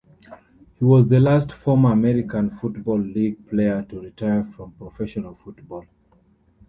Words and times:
He 0.79 0.83
was 0.83 1.07
the 1.07 1.19
last 1.19 1.51
former 1.51 1.91
American 1.91 2.49
Football 2.49 3.01
League 3.01 3.47
player 3.47 3.83
to 3.83 4.01
retire 4.01 4.43
from 4.43 4.71
professional 4.71 5.35
football. 5.35 5.85